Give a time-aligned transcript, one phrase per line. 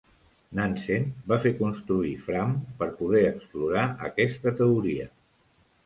[0.59, 5.11] Nansen va fer construir Fram per poder explorar aquesta teoria.